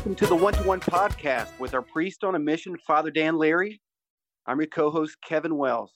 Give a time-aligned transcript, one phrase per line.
[0.00, 3.36] Welcome to the One to One podcast with our priest on a mission, Father Dan
[3.36, 3.82] Leary.
[4.46, 5.92] I'm your co host, Kevin Wells.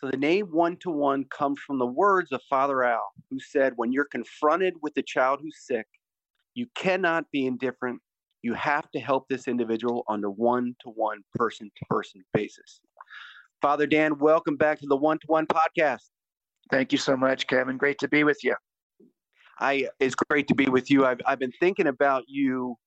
[0.00, 3.74] So, the name One to One comes from the words of Father Al, who said,
[3.76, 5.84] When you're confronted with a child who's sick,
[6.54, 8.00] you cannot be indifferent.
[8.40, 12.80] You have to help this individual on a one to one, person to person basis.
[13.60, 16.08] Father Dan, welcome back to the One to One podcast.
[16.70, 17.76] Thank you so much, Kevin.
[17.76, 18.54] Great to be with you.
[19.60, 21.04] I it's great to be with you.
[21.04, 22.78] I've I've been thinking about you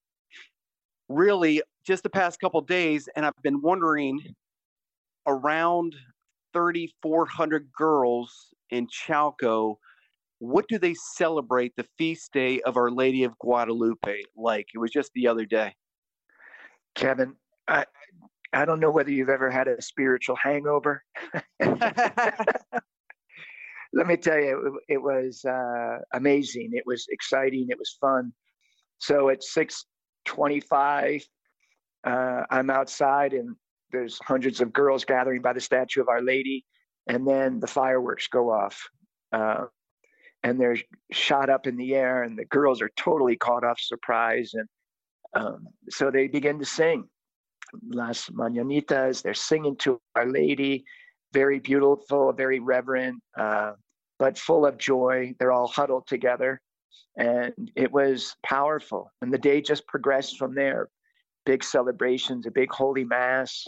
[1.09, 4.19] really just the past couple days, and I've been wondering
[5.25, 5.95] around
[6.53, 9.75] 3,400 girls in Chalco,
[10.39, 14.67] what do they celebrate the feast day of Our Lady of Guadalupe like?
[14.73, 15.73] It was just the other day.
[16.95, 17.35] Kevin,
[17.67, 17.85] I
[18.53, 21.03] I don't know whether you've ever had a spiritual hangover.
[21.59, 21.75] Let
[24.05, 26.71] me tell you, it, it was uh, amazing.
[26.73, 27.67] It was exciting.
[27.69, 28.31] It was fun.
[28.99, 29.85] So at six
[30.27, 31.27] 25.
[32.05, 33.55] Uh, I'm outside and
[33.91, 36.65] there's hundreds of girls gathering by the statue of Our Lady,
[37.07, 38.89] and then the fireworks go off.
[39.31, 39.65] Uh,
[40.43, 40.77] and they're
[41.11, 44.51] shot up in the air, and the girls are totally caught off surprise.
[44.53, 44.67] And
[45.33, 47.05] um, so they begin to sing
[47.89, 49.21] Las Mañanitas.
[49.21, 50.85] They're singing to Our Lady,
[51.33, 53.73] very beautiful, very reverent, uh,
[54.19, 55.33] but full of joy.
[55.39, 56.61] They're all huddled together
[57.17, 59.11] and it was powerful.
[59.21, 60.89] And the day just progressed from there.
[61.45, 63.65] Big celebrations, a big holy mass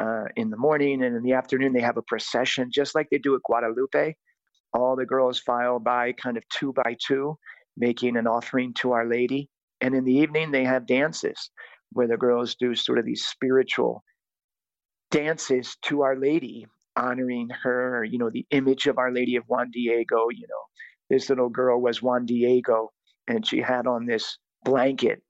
[0.00, 3.18] uh, in the morning, and in the afternoon they have a procession, just like they
[3.18, 4.14] do at Guadalupe.
[4.72, 7.36] All the girls file by kind of two by two,
[7.76, 9.48] making an offering to Our Lady.
[9.80, 11.50] And in the evening they have dances
[11.92, 14.02] where the girls do sort of these spiritual
[15.10, 16.66] dances to Our Lady,
[16.96, 20.64] honoring her, you know, the image of Our Lady of Juan Diego, you know,
[21.10, 22.92] this little girl was Juan Diego,
[23.28, 25.20] and she had on this blanket,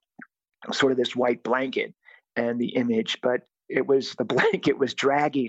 [0.70, 1.94] sort of this white blanket,
[2.36, 5.48] and the image, but it was the blanket was dragging,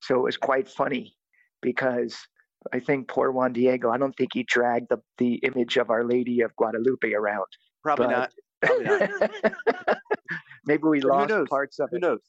[0.00, 1.16] so it was quite funny
[1.62, 2.16] because
[2.72, 6.04] I think poor Juan Diego, I don't think he dragged the the image of Our
[6.04, 7.46] Lady of Guadalupe around.
[7.82, 8.32] Probably but, not.
[8.62, 9.98] Probably not.
[10.66, 12.02] maybe we lost parts of Who it.
[12.02, 12.20] Who knows?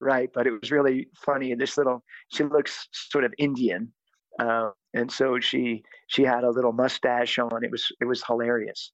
[0.00, 1.50] Right, but it was really funny.
[1.50, 3.92] And this little, she looks sort of Indian,
[4.38, 7.64] uh, and so she she had a little mustache on.
[7.64, 8.92] It was it was hilarious.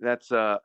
[0.00, 0.56] That's uh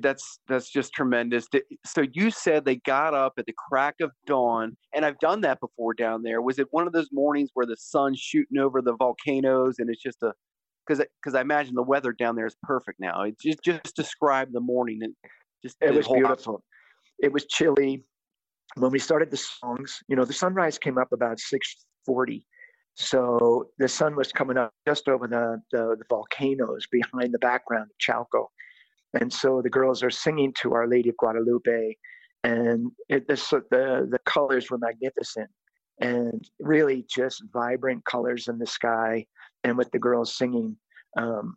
[0.00, 1.46] that's that's just tremendous.
[1.84, 5.60] So you said they got up at the crack of dawn, and I've done that
[5.60, 6.40] before down there.
[6.40, 10.02] Was it one of those mornings where the sun's shooting over the volcanoes, and it's
[10.02, 10.32] just a
[10.86, 13.22] because because I imagine the weather down there is perfect now.
[13.22, 15.14] It just just describe the morning and
[15.62, 16.62] just it was beautiful.
[17.18, 18.04] It was chilly
[18.76, 19.98] when we started the songs.
[20.08, 22.46] You know, the sunrise came up about six forty,
[22.98, 27.88] so the sun was coming up just over the, the, the volcanoes behind the background
[27.90, 28.46] of Chalco.
[29.14, 31.96] And so the girls are singing to Our Lady of Guadalupe,
[32.42, 33.36] and it, the,
[33.70, 35.48] the, the colors were magnificent
[36.00, 39.24] and really just vibrant colors in the sky
[39.62, 40.76] and with the girls singing.
[41.16, 41.56] Um,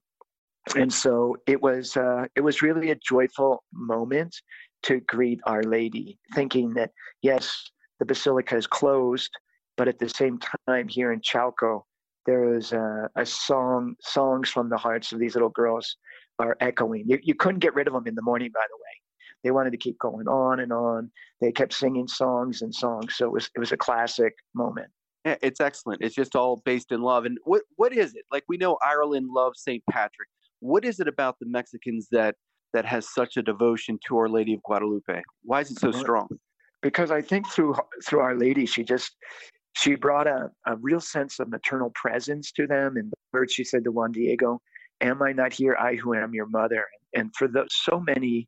[0.76, 4.36] and so it was uh, it was really a joyful moment
[4.84, 6.92] to greet Our Lady, thinking that
[7.24, 9.32] yes, the basilica is closed,
[9.78, 11.82] but at the same time, here in Chalco,
[12.26, 15.98] there is a, a song, songs from the hearts of these little girls
[16.40, 17.04] are echoing.
[17.08, 19.02] You, you couldn't get rid of them in the morning, by the way.
[19.44, 21.12] They wanted to keep going on and on.
[21.40, 23.16] They kept singing songs and songs.
[23.16, 24.88] So it was, it was a classic moment.
[25.26, 26.02] Yeah, it's excellent.
[26.02, 27.26] It's just all based in love.
[27.26, 28.26] And what, what is it?
[28.32, 29.84] Like we know Ireland loves St.
[29.90, 30.30] Patrick.
[30.60, 32.36] What is it about the Mexicans that
[32.74, 35.22] that has such a devotion to Our Lady of Guadalupe?
[35.44, 36.28] Why is it so strong?
[36.82, 39.16] Because I think through through Our Lady, she just
[39.74, 42.98] she brought a, a real sense of maternal presence to them.
[42.98, 44.62] And the words she said to Juan Diego,
[45.02, 46.86] Am I not here, I who am your mother?
[47.16, 48.48] And for the, so many,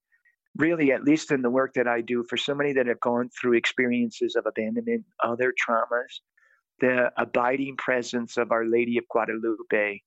[0.56, 3.30] really, at least in the work that I do, for so many that have gone
[3.30, 6.22] through experiences of abandonment, other traumas,
[6.80, 10.02] the abiding presence of Our Lady of Guadalupe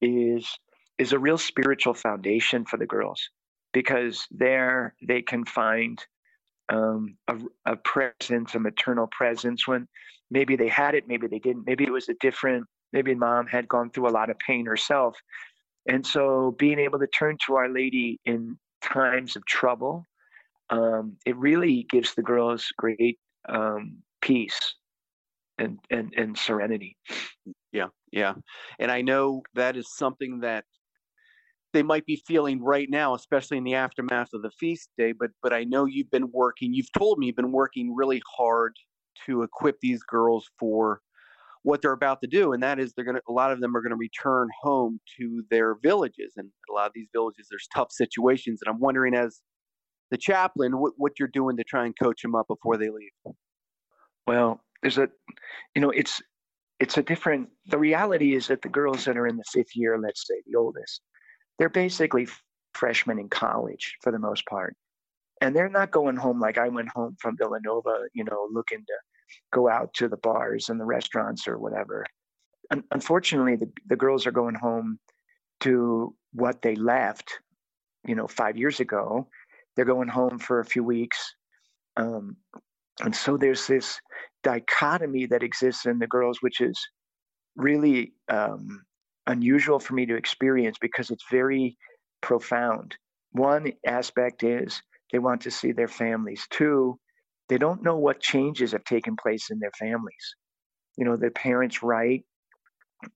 [0.00, 0.58] is
[0.98, 3.28] is a real spiritual foundation for the girls
[3.72, 6.04] because there they can find
[6.68, 9.86] um, a, a presence, a maternal presence when
[10.30, 13.68] maybe they had it, maybe they didn't, maybe it was a different, maybe mom had
[13.68, 15.16] gone through a lot of pain herself.
[15.86, 20.04] And so being able to turn to Our Lady in times of trouble,
[20.70, 23.18] um, it really gives the girls great
[23.48, 24.74] um, peace
[25.58, 26.96] and, and, and serenity.
[27.72, 28.34] Yeah, yeah.
[28.78, 30.64] And I know that is something that
[31.74, 35.12] they might be feeling right now, especially in the aftermath of the feast day.
[35.12, 36.72] But but I know you've been working.
[36.72, 38.74] You've told me you've been working really hard
[39.26, 41.00] to equip these girls for
[41.62, 43.20] what they're about to do, and that is they're gonna.
[43.28, 46.92] A lot of them are gonna return home to their villages, and a lot of
[46.94, 48.60] these villages there's tough situations.
[48.64, 49.42] And I'm wondering as
[50.10, 53.34] the chaplain, what, what you're doing to try and coach them up before they leave.
[54.26, 55.08] Well, there's a,
[55.74, 56.22] you know, it's
[56.78, 57.48] it's a different.
[57.66, 60.56] The reality is that the girls that are in the fifth year, let's say the
[60.56, 61.00] oldest,
[61.58, 62.28] they're basically
[62.72, 64.76] freshmen in college for the most part,
[65.40, 68.94] and they're not going home like I went home from Villanova, you know, looking to
[69.52, 72.06] go out to the bars and the restaurants or whatever.
[72.90, 74.98] unfortunately, the, the girls are going home
[75.60, 77.38] to what they left,
[78.06, 79.28] you know, five years ago.
[79.74, 81.34] They're going home for a few weeks.
[81.96, 82.36] Um,
[83.00, 83.98] and so there's this
[84.42, 86.78] dichotomy that exists in the girls, which is
[87.56, 88.84] really um,
[89.26, 91.76] unusual for me to experience because it's very
[92.20, 92.96] profound.
[93.32, 94.82] One aspect is
[95.12, 96.46] they want to see their families.
[96.50, 96.98] Two,
[97.48, 100.34] they don't know what changes have taken place in their families.
[100.96, 102.24] You know, their parents write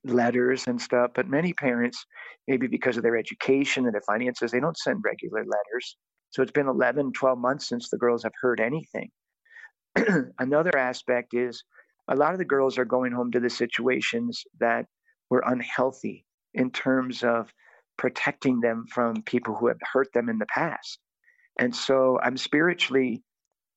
[0.05, 2.05] letters and stuff, but many parents,
[2.47, 5.97] maybe because of their education and their finances, they don't send regular letters.
[6.31, 9.11] So it's been 11, 12 months since the girls have heard anything.
[10.39, 11.63] Another aspect is
[12.09, 14.87] a lot of the girls are going home to the situations that
[15.31, 17.53] were unhealthy in terms of
[17.97, 20.99] protecting them from people who have hurt them in the past.
[21.59, 23.23] And so I'm spiritually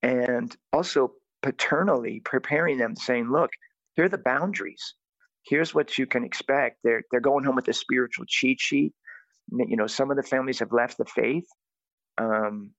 [0.03, 3.49] and also paternally preparing them, saying, look,
[3.95, 4.95] here are the boundaries.
[5.43, 6.77] Here's what you can expect.
[6.83, 8.93] They're they're going home with a spiritual cheat sheet.
[9.51, 11.47] You know, some of the families have left the faith,
[12.19, 12.71] um,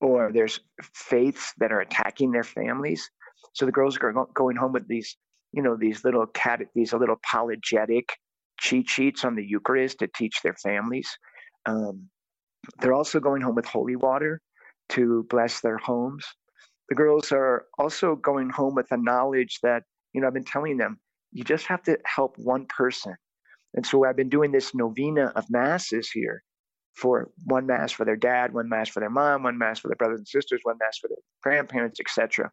[0.00, 0.60] or there's
[0.94, 3.10] faiths that are attacking their families.
[3.54, 5.16] So the girls are going home with these,
[5.54, 8.08] you know, these little cat, these little apologetic
[8.58, 11.08] cheat sheets on the Eucharist to teach their families.
[11.66, 12.08] Um,
[12.80, 14.40] they're also going home with holy water
[14.90, 16.24] to bless their homes
[16.88, 20.76] the girls are also going home with the knowledge that, you know, I've been telling
[20.76, 20.98] them,
[21.32, 23.14] you just have to help one person.
[23.74, 26.42] And so I've been doing this novena of masses here
[26.94, 29.96] for one mass for their dad, one mass for their mom, one mass for their
[29.96, 32.50] brothers and sisters, one mass for their grandparents, etc.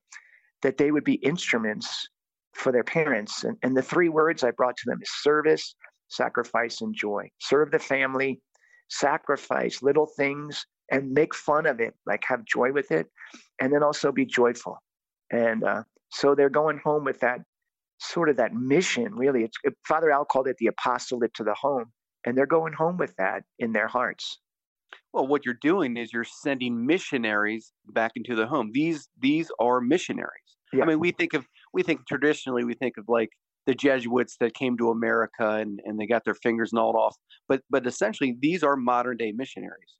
[0.63, 2.07] That they would be instruments
[2.53, 3.43] for their parents.
[3.43, 5.75] And, and the three words I brought to them is service,
[6.09, 7.29] sacrifice, and joy.
[7.39, 8.41] Serve the family,
[8.89, 13.07] sacrifice little things and make fun of it, like have joy with it,
[13.61, 14.77] and then also be joyful.
[15.31, 17.39] And uh, so they're going home with that
[17.99, 19.43] sort of that mission, really.
[19.43, 19.57] It's
[19.87, 21.85] Father Al called it the apostolate to the home,
[22.25, 24.39] and they're going home with that in their hearts.
[25.13, 28.71] Well, what you're doing is you're sending missionaries back into the home.
[28.73, 30.57] These these are missionaries.
[30.73, 30.83] Yeah.
[30.83, 33.29] I mean, we think of we think traditionally we think of like
[33.67, 37.15] the Jesuits that came to America and, and they got their fingers gnawed off.
[37.47, 39.95] But but essentially these are modern day missionaries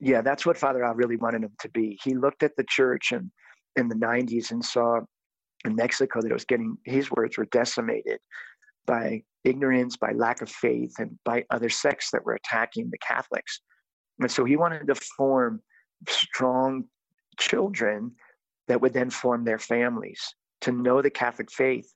[0.00, 1.98] yeah, that's what Father Al really wanted him to be.
[2.02, 3.30] He looked at the church and
[3.76, 5.00] in the 90s and saw
[5.64, 8.18] in Mexico that it was getting, his words were decimated
[8.86, 13.60] by ignorance, by lack of faith, and by other sects that were attacking the Catholics.
[14.18, 15.60] And so he wanted to form
[16.08, 16.84] strong
[17.38, 18.12] children
[18.68, 20.20] that would then form their families
[20.62, 21.92] to know the Catholic faith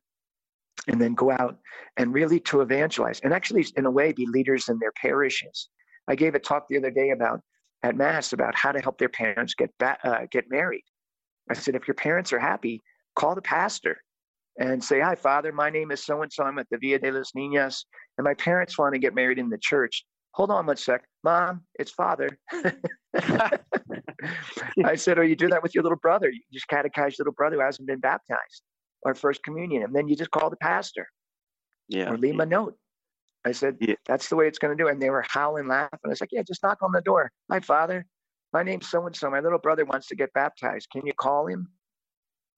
[0.89, 1.59] and then go out
[1.97, 5.69] and really to evangelize and actually, in a way, be leaders in their parishes.
[6.09, 7.41] I gave a talk the other day about
[7.83, 10.85] at mass about how to help their parents get ba- uh, get married.
[11.51, 12.83] I said, if your parents are happy,
[13.15, 13.99] call the pastor
[14.59, 15.53] and say, "Hi, Father.
[15.53, 16.45] My name is so and so.
[16.45, 17.85] I'm at the Villa de las Niñas,
[18.19, 20.05] and my parents want to get married in the church.
[20.33, 21.63] Hold on one sec, Mom.
[21.79, 22.29] It's Father."
[24.85, 26.31] I said, Oh, you do that with your little brother.
[26.31, 28.63] You just catechize your little brother who hasn't been baptized,
[29.03, 31.07] or first communion, and then you just call the pastor,
[31.89, 32.77] yeah, or leave him a note."
[33.45, 33.95] I said, yeah.
[34.07, 34.89] that's the way it's going to do.
[34.89, 35.99] And they were howling, laughing.
[36.05, 37.31] I was like, yeah, just knock on the door.
[37.49, 38.07] My father,
[38.53, 39.31] my name's so and so.
[39.31, 40.89] My little brother wants to get baptized.
[40.91, 41.69] Can you call him?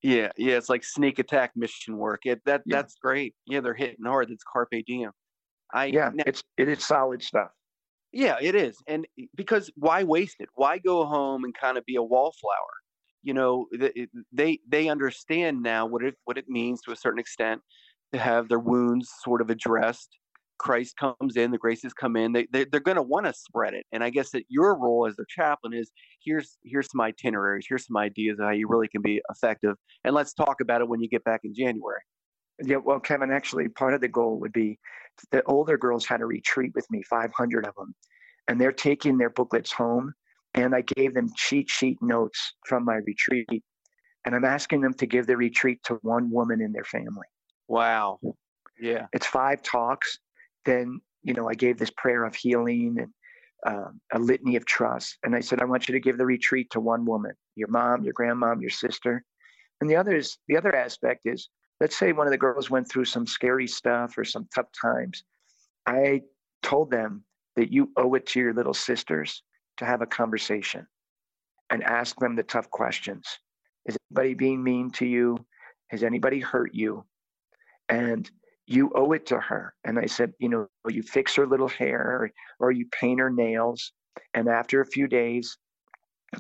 [0.03, 2.27] Yeah, yeah, it's like sneak attack mission work.
[2.27, 2.77] It, that yeah.
[2.77, 3.35] that's great.
[3.47, 4.31] Yeah, they're hitting hard.
[4.31, 5.11] It's carpe diem.
[5.73, 7.49] I yeah, now, it's it is solid stuff.
[8.13, 10.49] Yeah, it is, and because why waste it?
[10.55, 12.53] Why go home and kind of be a wallflower?
[13.23, 13.67] You know,
[14.33, 17.61] they they understand now what it what it means to a certain extent
[18.13, 20.17] to have their wounds sort of addressed
[20.59, 23.75] Christ comes in, the graces come in, they, they they're going to want to spread
[23.75, 23.85] it.
[23.93, 25.91] And I guess that your role as their chaplain is
[26.25, 30.15] here's here's some itineraries, here's some ideas of how you really can be effective, and
[30.15, 32.01] let's talk about it when you get back in January.
[32.63, 34.79] Yeah, well, Kevin, actually, part of the goal would be
[35.31, 37.95] the older girls had a retreat with me, 500 of them,
[38.49, 40.15] and they're taking their booklets home.
[40.55, 43.63] And I gave them cheat sheet notes from my retreat,
[44.25, 47.27] and I'm asking them to give the retreat to one woman in their family.
[47.69, 48.21] Wow.
[48.81, 49.07] Yeah.
[49.13, 50.19] It's five talks
[50.67, 53.11] then you know I gave this prayer of healing and
[53.67, 56.69] um, a litany of trust, and I said I want you to give the retreat
[56.73, 59.25] to one woman, your mom, your grandmom, your sister,
[59.81, 61.49] and the other is the other aspect is
[61.81, 65.25] let's say one of the girls went through some scary stuff or some tough times.
[65.87, 66.23] I
[66.63, 67.25] told them
[67.57, 69.43] that you owe it to your little sisters
[69.79, 70.87] to have a conversation.
[71.71, 73.27] and ask them the tough questions.
[73.87, 75.39] Is anybody being mean to you?
[75.89, 77.05] Has anybody hurt you?
[77.89, 78.31] And
[78.67, 79.75] you owe it to her.
[79.85, 82.31] And I said, you know, you fix her little hair
[82.61, 83.93] or you paint her nails.
[84.35, 85.59] And after a few days,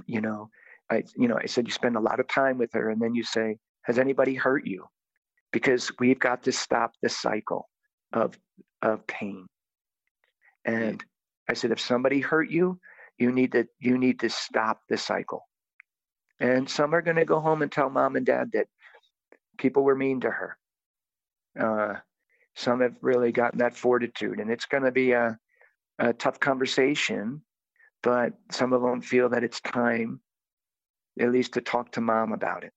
[0.06, 0.50] you know,
[0.90, 2.90] I, you know, I said, you spend a lot of time with her.
[2.90, 4.86] And then you say, has anybody hurt you?
[5.56, 7.62] Because we've got to stop the cycle
[8.12, 8.38] of,
[8.82, 9.46] of pain.
[10.66, 11.02] And
[11.48, 12.78] I said, if somebody hurt you,
[13.16, 15.48] you need to, you need to stop the cycle.
[16.40, 18.66] And some are going to go home and tell mom and dad that
[19.56, 20.58] people were mean to her.
[21.58, 21.94] Uh,
[22.54, 25.38] some have really gotten that fortitude, and it's going to be a,
[25.98, 27.40] a tough conversation.
[28.02, 30.20] But some of them feel that it's time,
[31.18, 32.74] at least, to talk to mom about it.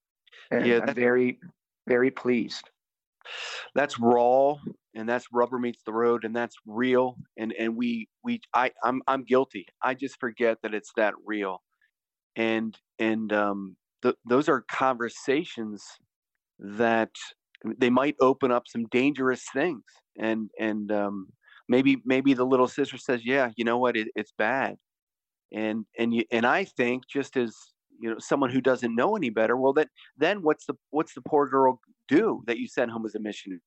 [0.49, 1.39] And yeah, I'm very,
[1.89, 2.69] very pleased.
[3.75, 4.55] That's raw,
[4.95, 7.17] and that's rubber meets the road, and that's real.
[7.37, 9.65] And and we we I I'm I'm guilty.
[9.83, 11.61] I just forget that it's that real,
[12.35, 15.83] and and um, th- those are conversations
[16.59, 17.11] that
[17.77, 19.83] they might open up some dangerous things
[20.17, 21.27] and and um,
[21.67, 24.75] maybe maybe the little sister says yeah you know what it, it's bad
[25.53, 27.55] and and you and i think just as
[27.99, 31.21] you know someone who doesn't know any better well that then what's the what's the
[31.21, 33.59] poor girl do that you sent home as a missionary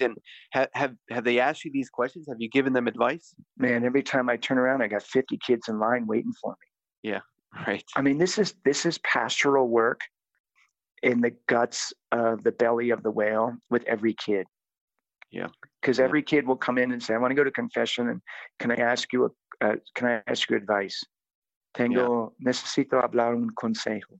[0.00, 0.16] and
[0.52, 4.02] have have have they asked you these questions have you given them advice man every
[4.02, 7.20] time i turn around i got 50 kids in line waiting for me yeah
[7.66, 10.00] right i mean this is this is pastoral work
[11.02, 14.46] in the guts of the belly of the whale with every kid.
[15.30, 15.48] Yeah.
[15.80, 16.04] Because yeah.
[16.04, 18.20] every kid will come in and say, "I want to go to confession, and
[18.58, 21.02] can I ask you a, uh, can I ask you advice?
[21.74, 22.52] Tengo yeah.
[22.52, 24.18] necesito hablar un consejo."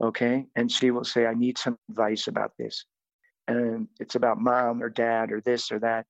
[0.00, 2.84] Okay, and she will say, "I need some advice about this,"
[3.48, 6.06] and it's about mom or dad or this or that,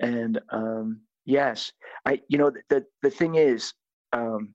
[0.00, 1.72] and um, yes,
[2.06, 3.72] I, you know, the the thing is,
[4.12, 4.54] um,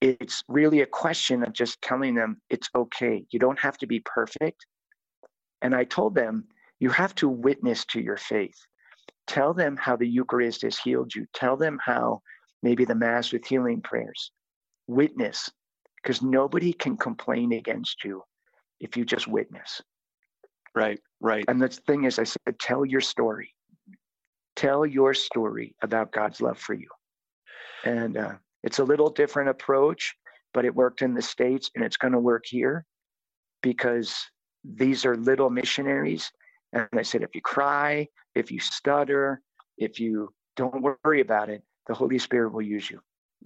[0.00, 3.24] it's really a question of just telling them it's okay.
[3.30, 4.66] You don't have to be perfect.
[5.62, 6.44] And I told them,
[6.78, 8.58] you have to witness to your faith.
[9.26, 11.26] Tell them how the Eucharist has healed you.
[11.32, 12.20] Tell them how
[12.62, 14.30] maybe the Mass with healing prayers.
[14.86, 15.50] Witness,
[16.02, 18.22] because nobody can complain against you
[18.80, 19.80] if you just witness.
[20.74, 21.44] Right, right.
[21.48, 23.54] And the thing is, I said, tell your story.
[24.56, 26.88] Tell your story about God's love for you.
[27.84, 30.14] And uh, it's a little different approach,
[30.52, 32.84] but it worked in the States and it's going to work here
[33.62, 34.16] because
[34.64, 36.30] these are little missionaries.
[36.72, 39.40] And I said, if you cry, if you stutter,
[39.78, 43.00] if you don't worry about it, the Holy Spirit will use you.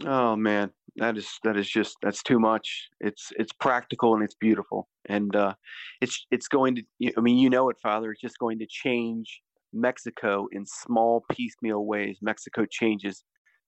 [0.06, 2.88] Oh man, that is that is just that's too much.
[3.00, 5.54] It's it's practical and it's beautiful, and uh,
[6.00, 7.12] it's it's going to.
[7.16, 8.12] I mean, you know it, Father.
[8.12, 9.40] It's just going to change
[9.72, 12.18] Mexico in small piecemeal ways.
[12.22, 13.24] Mexico changes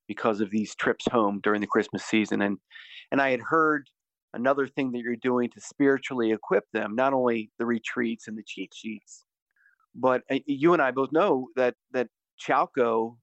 [0.06, 2.42] because of these trips home during the Christmas season.
[2.42, 2.58] And
[3.10, 3.88] and I had heard
[4.34, 8.44] another thing that you're doing to spiritually equip them, not only the retreats and the
[8.46, 9.24] cheat sheets,
[9.94, 12.08] but uh, you and I both know that that
[12.40, 13.16] Chalco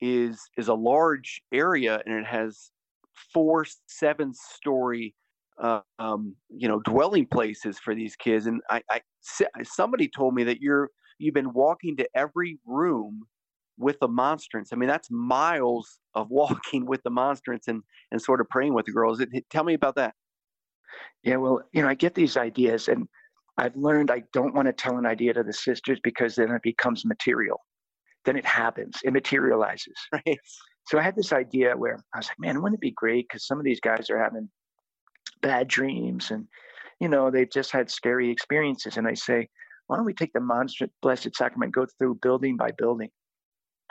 [0.00, 2.70] is is a large area and it has
[3.32, 5.14] four seven story
[5.60, 9.00] uh, um, you know dwelling places for these kids and I, I
[9.64, 13.26] somebody told me that you're you've been walking to every room
[13.78, 14.72] with the monstrance.
[14.72, 18.86] I mean, that's miles of walking with the monstrance and and sort of praying with
[18.86, 19.22] the girls.
[19.50, 20.14] Tell me about that.
[21.22, 23.08] Yeah, well, you know, I get these ideas, and
[23.58, 26.62] I've learned I don't want to tell an idea to the sisters because then it
[26.62, 27.60] becomes material.
[28.26, 29.94] Then it happens, it materializes.
[30.12, 30.38] Right.
[30.88, 33.26] So I had this idea where I was like, man, wouldn't it be great?
[33.28, 34.48] Because some of these guys are having
[35.42, 36.46] bad dreams and,
[37.00, 38.96] you know, they've just had scary experiences.
[38.96, 39.48] And I say,
[39.88, 43.10] why don't we take the monstrance blessed sacrament, go through building by building?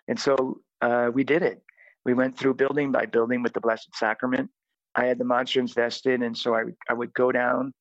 [0.08, 1.62] And so uh, we did it.
[2.06, 4.50] We went through building by building with the Blessed Sacrament.
[4.96, 7.74] I had the monstrance vested, and so I, I would go down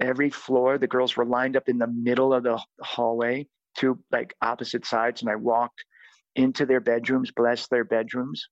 [0.00, 0.78] every floor.
[0.78, 3.46] The girls were lined up in the middle of the hallway,
[3.78, 5.84] two like opposite sides, and I walked
[6.36, 8.48] into their bedrooms, blessed their bedrooms.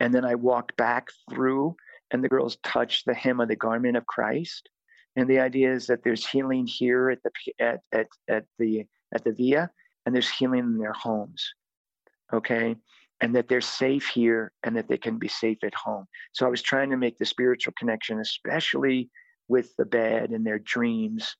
[0.00, 1.76] And then I walked back through,
[2.10, 4.68] and the girls touched the hem of the garment of Christ.
[5.14, 7.30] And the idea is that there's healing here at the
[7.60, 9.70] at at, at the at the Villa,
[10.04, 11.52] and there's healing in their homes
[12.32, 12.76] okay
[13.20, 16.50] and that they're safe here and that they can be safe at home so i
[16.50, 19.10] was trying to make the spiritual connection especially
[19.48, 21.36] with the bed and their dreams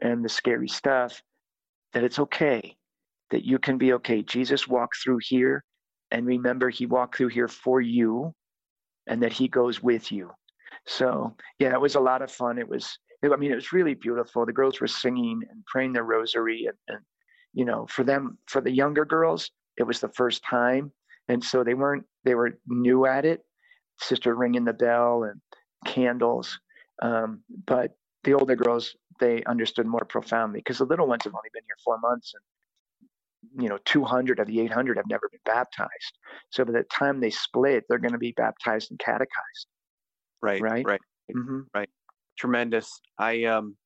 [0.00, 1.22] and the scary stuff
[1.92, 2.76] that it's okay
[3.30, 4.22] that you can be okay.
[4.22, 5.64] Jesus walked through here
[6.10, 8.34] and remember he walked through here for you
[9.08, 10.30] and that he goes with you.
[10.86, 12.58] So yeah it was a lot of fun.
[12.58, 14.44] It was i mean it was really beautiful.
[14.44, 17.04] The girls were singing and praying their rosary and, and
[17.54, 20.92] you know for them for the younger girls it was the first time.
[21.28, 23.44] And so they weren't they were new at it.
[24.00, 25.40] Sister ringing the bell and
[25.86, 26.58] candles.
[27.00, 31.50] Um, but the older girls, they understood more profoundly because the little ones have only
[31.52, 36.18] been here four months and you know 200 of the 800 have never been baptized.
[36.50, 39.66] So by the time they split they're going to be baptized and catechized.
[40.40, 40.84] Right right?
[40.84, 41.00] right.
[41.34, 41.60] Mm-hmm.
[41.74, 41.88] right.
[42.38, 43.00] Tremendous.
[43.18, 43.76] I um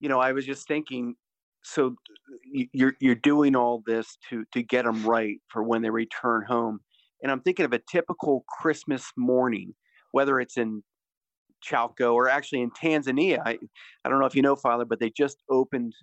[0.00, 1.14] you know i was just thinking
[1.62, 1.94] so
[2.72, 6.80] you're you're doing all this to to get them right for when they return home.
[7.22, 9.74] And i'm thinking of a typical christmas morning
[10.12, 10.82] whether it's in
[11.60, 13.40] Chalco or actually in Tanzania.
[13.44, 13.58] I,
[14.04, 15.94] I don't know if you know, Father, but they just opened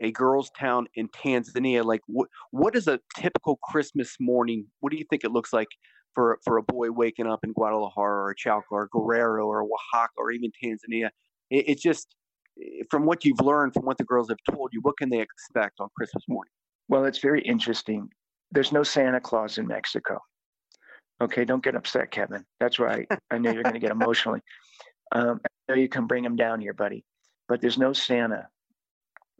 [0.00, 1.84] a girls' town in Tanzania.
[1.84, 4.66] Like, what what is a typical Christmas morning?
[4.80, 5.68] What do you think it looks like
[6.14, 10.32] for for a boy waking up in Guadalajara or Chalco or Guerrero or Oaxaca or
[10.32, 11.08] even Tanzania?
[11.50, 12.14] It, it's just
[12.60, 15.20] eh, from what you've learned, from what the girls have told you, what can they
[15.20, 16.52] expect on Christmas morning?
[16.88, 18.08] Well, it's very interesting.
[18.50, 20.18] There's no Santa Claus in Mexico.
[21.22, 22.44] Okay, don't get upset, Kevin.
[22.58, 23.06] That's right.
[23.30, 24.40] I know you're going to get emotionally.
[25.14, 27.04] Um, I know you can bring them down here, buddy,
[27.46, 28.48] but there's no Santa,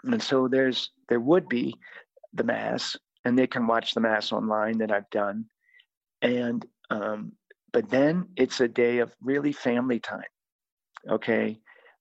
[0.05, 1.75] and so there's there would be
[2.35, 5.47] the mass, and they can watch the mass online that I've done,
[6.21, 7.33] and um,
[7.73, 10.29] but then it's a day of really family time,
[11.09, 11.59] okay,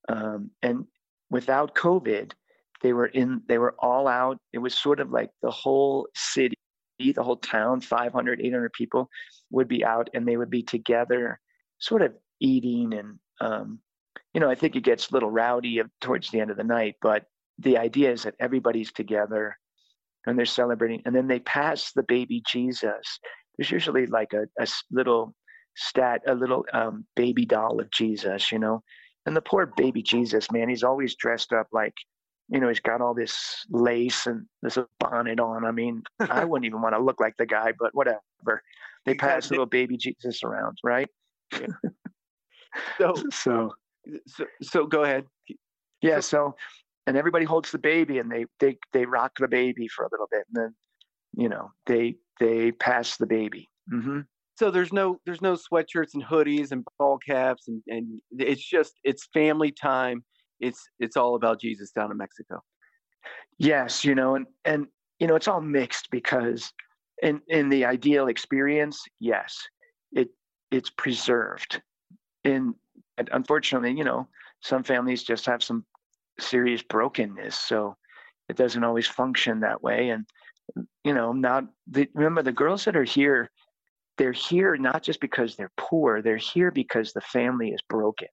[0.10, 0.86] um, and
[1.30, 2.34] without COVID,
[2.82, 4.38] they were in they were all out.
[4.52, 6.58] It was sort of like the whole city
[7.12, 9.10] the whole town 500 800 people
[9.50, 11.40] would be out and they would be together
[11.80, 13.80] sort of eating and um,
[14.34, 16.96] you know, I think it gets a little rowdy towards the end of the night,
[17.02, 17.26] but
[17.60, 19.58] the idea is that everybody's together
[20.26, 23.20] and they're celebrating, and then they pass the baby Jesus.
[23.58, 25.34] There's usually like a, a little
[25.76, 28.84] stat, a little um, baby doll of Jesus, you know,
[29.26, 31.96] and the poor baby Jesus, man, he's always dressed up like,
[32.52, 35.64] you know, he's got all this lace and this bonnet on.
[35.64, 38.62] I mean, I wouldn't even want to look like the guy, but whatever.
[39.06, 41.08] They pass little baby Jesus around, right?
[41.54, 41.68] Yeah.
[42.98, 43.72] so so
[44.28, 45.26] so so go ahead.
[46.02, 46.20] Yeah.
[46.20, 46.56] So
[47.08, 50.28] and everybody holds the baby and they they they rock the baby for a little
[50.30, 50.76] bit and then
[51.34, 53.70] you know they they pass the baby.
[53.92, 54.20] Mm-hmm.
[54.60, 58.94] So there's no there's no sweatshirts and hoodies and ball caps and and it's just
[59.04, 60.24] it's family time.
[60.62, 62.62] It's it's all about Jesus down in Mexico.
[63.58, 64.88] Yes, you know, and and
[65.20, 66.72] you know it's all mixed because
[67.22, 69.58] in in the ideal experience, yes,
[70.12, 70.30] it
[70.72, 71.82] it's preserved
[72.44, 72.74] and
[73.32, 74.28] unfortunately, you know,
[74.62, 75.86] some families just have some
[76.40, 77.96] serious brokenness, so
[78.50, 80.10] it doesn't always function that way.
[80.10, 80.26] And
[81.04, 83.50] you know, not the, remember the girls that are here,
[84.18, 88.28] they're here not just because they're poor; they're here because the family is broken.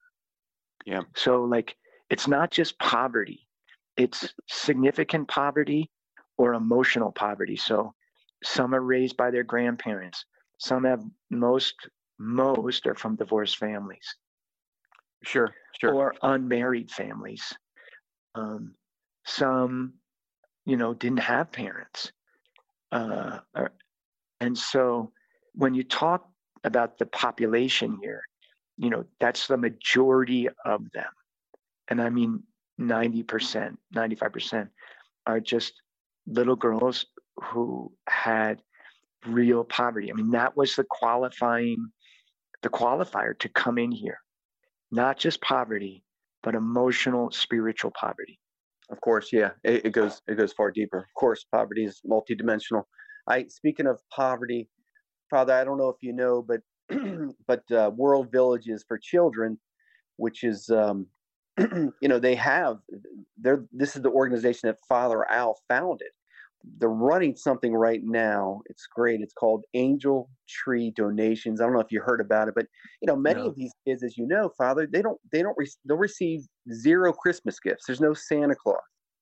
[0.87, 1.03] Yeah.
[1.17, 1.77] So like,
[2.11, 3.47] it's not just poverty;
[3.97, 5.90] it's significant poverty
[6.37, 7.57] or emotional poverty.
[7.57, 7.94] So
[8.42, 10.25] some are raised by their grandparents.
[10.59, 11.75] Some have most
[12.18, 14.14] most are from divorced families.
[15.23, 15.94] Sure, sure.
[15.94, 17.53] Or unmarried families.
[18.35, 18.75] Um,
[19.25, 19.94] some,
[20.64, 22.12] you know, didn't have parents.
[22.92, 23.40] Uh,
[24.40, 25.12] and so
[25.55, 26.29] when you talk
[26.64, 28.23] about the population here,
[28.77, 31.11] you know, that's the majority of them.
[31.90, 32.42] And I mean,
[32.81, 34.68] 90%, 95%
[35.27, 35.72] are just
[36.27, 38.61] little girls who had
[39.27, 40.11] real poverty.
[40.11, 41.77] I mean, that was the qualifying
[42.62, 44.18] the qualifier to come in here.
[44.90, 46.03] Not just poverty,
[46.42, 48.38] but emotional, spiritual poverty.
[48.90, 50.98] Of course, yeah, it, it goes it goes far deeper.
[50.98, 52.85] Of course, poverty is multidimensional.
[53.29, 54.68] I speaking of poverty,
[55.29, 56.61] Father, I don't know if you know, but
[57.46, 59.59] but uh, World Villages for Children,
[60.16, 61.07] which is um,
[62.01, 62.79] you know they have
[63.38, 66.09] they're this is the organization that Father Al founded,
[66.79, 68.61] they're running something right now.
[68.66, 69.21] It's great.
[69.21, 71.61] It's called Angel Tree Donations.
[71.61, 72.66] I don't know if you heard about it, but
[73.01, 73.49] you know, many no.
[73.49, 77.12] of these kids, as you know, Father, they don't they don't re- they'll receive zero
[77.12, 77.87] Christmas gifts.
[77.87, 78.79] There's no Santa Claus.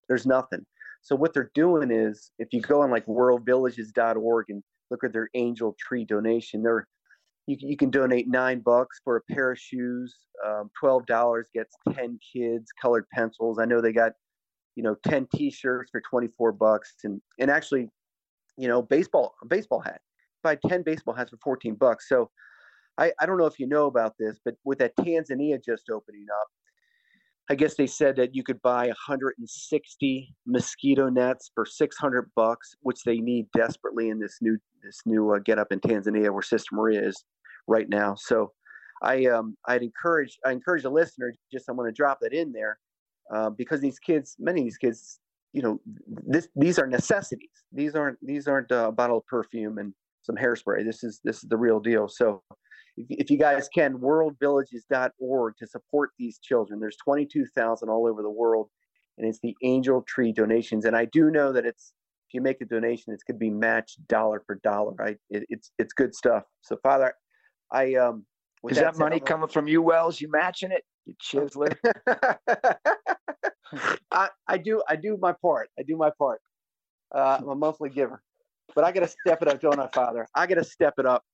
[0.09, 0.64] There's nothing.
[1.03, 5.29] So what they're doing is, if you go on like worldvillages.org and look at their
[5.35, 6.87] Angel Tree donation, they're
[7.47, 10.15] you, you can donate nine bucks for a pair of shoes.
[10.47, 13.59] Um, Twelve dollars gets ten kids colored pencils.
[13.59, 14.13] I know they got
[14.77, 17.89] you know 10 t-shirts for 24 bucks and and actually
[18.57, 20.01] you know baseball a baseball hat
[20.45, 22.31] buy 10 baseball hats for 14 bucks so
[22.99, 26.27] I, I don't know if you know about this but with that tanzania just opening
[26.31, 26.49] up
[27.51, 33.03] i guess they said that you could buy 160 mosquito nets for 600 bucks which
[33.03, 36.75] they need desperately in this new this new uh, get up in tanzania where sister
[36.75, 37.25] maria is
[37.68, 38.52] right now so
[39.02, 42.52] i um i'd encourage i encourage the listener just i'm going to drop that in
[42.52, 42.79] there
[43.33, 45.20] uh, because these kids, many of these kids,
[45.52, 47.50] you know, this these are necessities.
[47.72, 50.85] These aren't these aren't a bottle of perfume and some hairspray.
[50.85, 52.09] This is this is the real deal.
[52.09, 52.42] So
[52.96, 56.79] if, if you guys can, worldvillages.org to support these children.
[56.79, 58.68] There's 22,000 all over the world,
[59.18, 60.85] and it's the Angel Tree donations.
[60.85, 61.94] And I do know that it's
[62.29, 64.92] if you make a donation, it's going to be matched dollar for dollar.
[64.92, 65.16] Right?
[65.31, 66.44] It, it's it's good stuff.
[66.61, 67.14] So Father,
[67.70, 68.24] I um.
[68.68, 70.20] Is that, that money coming from you, Wells?
[70.20, 71.76] You matching it, you chiseler?
[74.11, 75.68] I, I do I do my part.
[75.79, 76.40] I do my part.
[77.14, 78.22] Uh, I'm a monthly giver,
[78.74, 80.26] but I got to step it up, don't I, Father?
[80.35, 81.24] I got to step it up.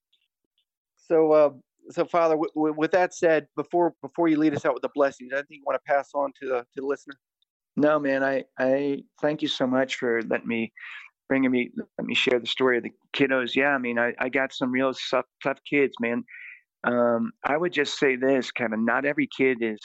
[0.97, 1.51] So, uh,
[1.91, 4.91] so Father, w- w- with that said, before before you lead us out with the
[4.95, 7.15] blessings, I think you want to pass on to the to the listener.
[7.77, 8.23] No, man.
[8.23, 10.73] I I thank you so much for letting me
[11.29, 13.55] bringing me let me share the story of the kiddos.
[13.55, 16.25] Yeah, I mean, I I got some real tough tough kids, man.
[16.85, 18.85] Um, I would just say this, Kevin.
[18.85, 19.79] Not every kid is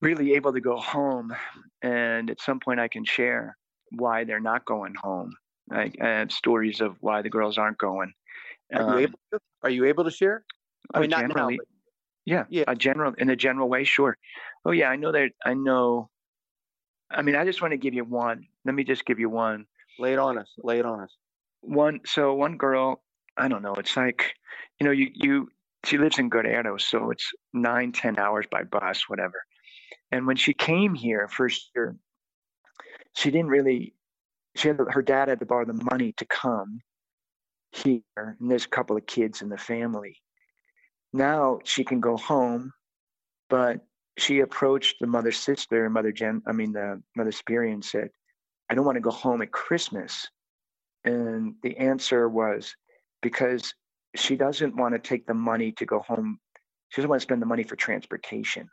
[0.00, 1.34] really able to go home,
[1.82, 3.56] and at some point, I can share
[3.90, 5.32] why they're not going home.
[5.70, 8.12] I, I have stories of why the girls aren't going.
[8.74, 9.40] Are you um, able to?
[9.62, 10.44] Are you able to share?
[10.94, 11.34] I mean, not.
[11.34, 11.48] Now,
[12.24, 12.64] yeah, yeah.
[12.68, 14.16] A general in a general way, sure.
[14.64, 15.30] Oh yeah, I know that.
[15.44, 16.10] I know.
[17.10, 18.46] I mean, I just want to give you one.
[18.64, 19.66] Let me just give you one.
[19.98, 20.50] Lay it on us.
[20.58, 21.14] Lay it on us.
[21.60, 22.00] One.
[22.06, 23.02] So one girl.
[23.36, 23.74] I don't know.
[23.74, 24.34] It's like,
[24.80, 25.48] you know, you you.
[25.84, 29.44] She lives in Guerrero, so it's nine, ten hours by bus, whatever.
[30.10, 31.96] And when she came here first year,
[33.14, 33.94] she didn't really.
[34.56, 36.80] She had her dad had to borrow the money to come,
[37.72, 40.16] here, and there's a couple of kids in the family.
[41.12, 42.72] Now she can go home,
[43.48, 43.80] but
[44.18, 48.08] she approached the mother sister, mother Jen, I mean the mother Superior, and said,
[48.70, 50.28] "I don't want to go home at Christmas."
[51.04, 52.74] And the answer was
[53.22, 53.72] because
[54.16, 56.38] she doesn't want to take the money to go home.
[56.88, 58.68] She doesn't want to spend the money for transportation.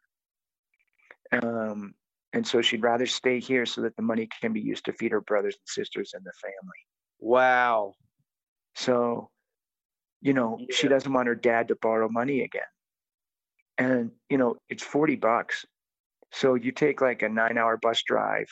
[1.31, 1.93] Um,
[2.33, 5.11] and so she'd rather stay here so that the money can be used to feed
[5.11, 6.79] her brothers and sisters and the family.
[7.19, 7.93] Wow.
[8.75, 9.29] So,
[10.21, 10.75] you know, yeah.
[10.75, 12.61] she doesn't want her dad to borrow money again.
[13.77, 15.65] And, you know, it's 40 bucks.
[16.31, 18.47] So you take like a nine hour bus drive,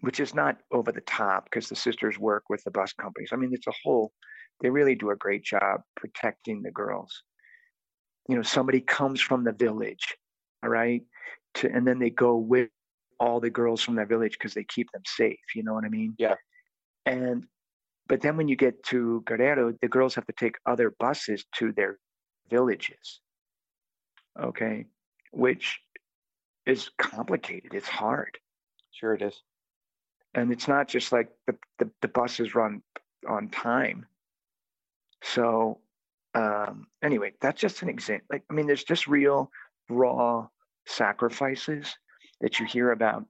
[0.00, 3.30] which is not over the top because the sisters work with the bus companies.
[3.32, 4.12] I mean, it's a whole,
[4.60, 7.22] they really do a great job protecting the girls.
[8.28, 10.16] You know, somebody comes from the village,
[10.62, 11.02] all right,
[11.54, 12.68] to, and then they go with
[13.18, 15.38] all the girls from that village because they keep them safe.
[15.54, 16.14] You know what I mean?
[16.18, 16.36] Yeah.
[17.06, 17.44] And
[18.08, 21.72] but then when you get to Guerrero, the girls have to take other buses to
[21.72, 21.98] their
[22.50, 23.20] villages.
[24.40, 24.86] Okay.
[25.32, 25.78] Which
[26.66, 27.72] is complicated.
[27.74, 28.36] It's hard.
[28.90, 29.40] Sure it is.
[30.34, 32.82] And it's not just like the, the, the buses run
[33.28, 34.06] on time.
[35.22, 35.80] So
[36.34, 38.26] um, anyway, that's just an example.
[38.30, 39.50] Like, I mean, there's just real
[39.88, 40.46] raw
[40.86, 41.94] sacrifices
[42.40, 43.24] that you hear about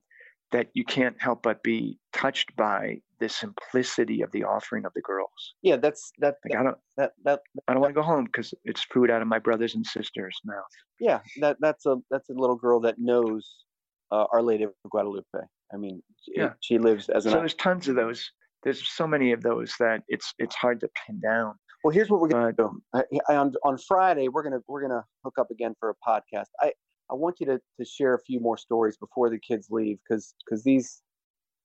[0.52, 5.00] that you can't help but be touched by the simplicity of the offering of the
[5.00, 5.54] girls.
[5.62, 6.36] Yeah, that's that.
[6.44, 9.22] Like, I don't that that, I don't want to go home because it's food out
[9.22, 10.64] of my brothers and sisters' mouth.
[10.98, 13.48] Yeah, that that's a that's a little girl that knows
[14.10, 15.26] uh, Our Lady of Guadalupe.
[15.72, 16.52] I mean, yeah.
[16.60, 17.32] she lives as an.
[17.32, 18.30] So there's tons of those.
[18.62, 21.54] There's so many of those that it's it's hard to pin down.
[21.82, 22.82] Well, here's what we're gonna but, do.
[22.92, 26.48] I, I, on on Friday, we're gonna we're gonna hook up again for a podcast.
[26.60, 26.72] I
[27.10, 30.34] I want you to to share a few more stories before the kids leave because
[30.44, 31.02] because these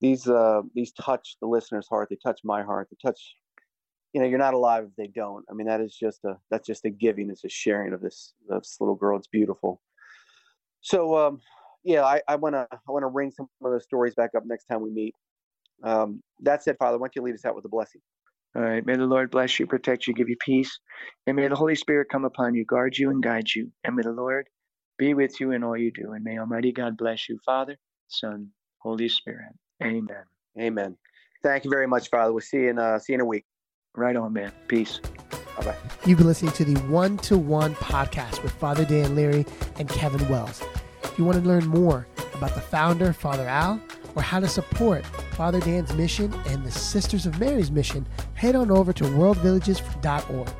[0.00, 3.34] these uh these touch the listener's heart they touch my heart they touch
[4.12, 6.66] you know you're not alive if they don't i mean that is just a that's
[6.66, 9.80] just a giving it's a sharing of this this little girl it's beautiful
[10.80, 11.40] so um
[11.86, 14.44] yeah i i want to i want to ring some of those stories back up
[14.44, 15.14] next time we meet
[15.82, 18.00] um that said father why don't you lead us out with a blessing
[18.56, 18.84] all right.
[18.86, 20.78] May the Lord bless you, protect you, give you peace.
[21.26, 23.70] And may the Holy Spirit come upon you, guard you, and guide you.
[23.84, 24.48] And may the Lord
[24.96, 26.12] be with you in all you do.
[26.12, 27.76] And may Almighty God bless you, Father,
[28.08, 29.52] Son, Holy Spirit.
[29.82, 30.24] Amen.
[30.58, 30.96] Amen.
[31.42, 32.32] Thank you very much, Father.
[32.32, 33.44] We'll see you in uh, see you in a week.
[33.94, 34.52] Right on, man.
[34.68, 35.00] Peace.
[35.58, 35.76] Bye bye.
[36.06, 39.44] You've been listening to the One to One podcast with Father Dan Leary
[39.78, 40.62] and Kevin Wells.
[41.16, 43.80] If you want to learn more about the founder, Father Al,
[44.14, 48.70] or how to support Father Dan's mission and the Sisters of Mary's mission, head on
[48.70, 50.50] over to worldvillages.org.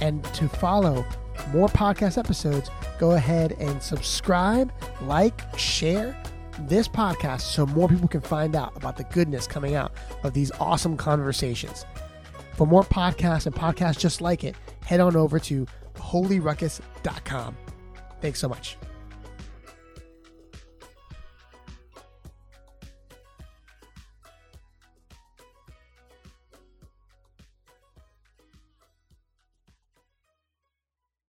[0.00, 1.04] And to follow
[1.52, 6.16] more podcast episodes, go ahead and subscribe, like, share
[6.60, 9.92] this podcast so more people can find out about the goodness coming out
[10.22, 11.84] of these awesome conversations.
[12.54, 15.66] For more podcasts and podcasts just like it, head on over to
[15.96, 17.56] holyruckus.com.
[18.22, 18.78] Thanks so much.